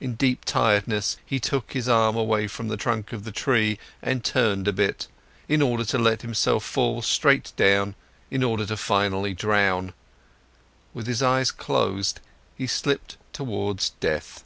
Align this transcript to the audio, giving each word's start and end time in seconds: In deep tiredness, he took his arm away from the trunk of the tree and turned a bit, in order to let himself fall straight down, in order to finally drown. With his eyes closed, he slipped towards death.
In 0.00 0.14
deep 0.14 0.46
tiredness, 0.46 1.18
he 1.26 1.38
took 1.38 1.72
his 1.74 1.86
arm 1.86 2.16
away 2.16 2.46
from 2.48 2.68
the 2.68 2.78
trunk 2.78 3.12
of 3.12 3.24
the 3.24 3.30
tree 3.30 3.78
and 4.00 4.24
turned 4.24 4.66
a 4.66 4.72
bit, 4.72 5.06
in 5.50 5.60
order 5.60 5.84
to 5.84 5.98
let 5.98 6.22
himself 6.22 6.64
fall 6.64 7.02
straight 7.02 7.52
down, 7.56 7.94
in 8.30 8.42
order 8.42 8.64
to 8.64 8.76
finally 8.78 9.34
drown. 9.34 9.92
With 10.94 11.06
his 11.06 11.22
eyes 11.22 11.50
closed, 11.50 12.20
he 12.56 12.66
slipped 12.66 13.18
towards 13.34 13.90
death. 14.00 14.44